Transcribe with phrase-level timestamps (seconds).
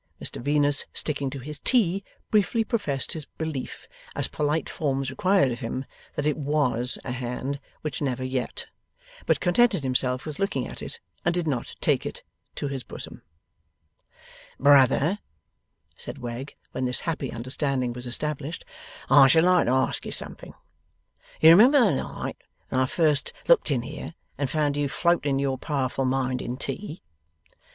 [0.19, 5.59] Mr Venus, sticking to his tea, briefly professed his belief as polite forms required of
[5.59, 5.85] him,
[6.15, 8.65] that it WAS a hand which never yet.
[9.27, 12.23] But contented himself with looking at it, and did not take it
[12.55, 13.21] to his bosom.
[14.59, 15.19] 'Brother,'
[15.95, 18.65] said Wegg, when this happy understanding was established,
[19.07, 20.55] 'I should like to ask you something.
[21.41, 22.37] You remember the night
[22.69, 27.03] when I first looked in here, and found you floating your powerful mind in tea?